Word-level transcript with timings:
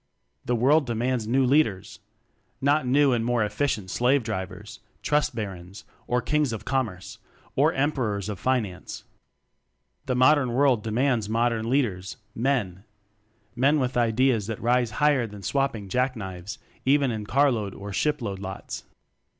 The 0.45 0.55
World 0.55 0.87
demands 0.87 1.27
new 1.27 1.45
Leaders! 1.45 1.99
Not 2.59 2.87
new 2.87 3.11
and 3.13 3.23
more 3.23 3.43
"efficient" 3.45 3.91
slave 3.91 4.23
drivers 4.23 4.79
Trust 5.03 5.35
Barons, 5.35 5.85
or 6.07 6.23
Kings 6.23 6.51
of 6.51 6.65
Commerce, 6.65 7.19
or 7.55 7.71
Emperors 7.73 8.27
of 8.27 8.39
Finance. 8.39 9.03
The 10.07 10.15
Modern 10.15 10.53
World 10.53 10.81
demands 10.81 11.29
mod 11.29 11.53
ern 11.53 11.69
Leaders, 11.69 12.17
Men! 12.33 12.83
Men 13.55 13.79
with 13.79 13.95
ideas 13.95 14.47
that 14.47 14.59
rise 14.59 14.89
higher 14.97 15.27
than 15.27 15.43
swapping 15.43 15.87
jack 15.87 16.15
knives 16.15 16.57
even 16.83 17.11
in 17.11 17.27
carload 17.27 17.75
or 17.75 17.93
shipload 17.93 18.39
lots. 18.39 18.85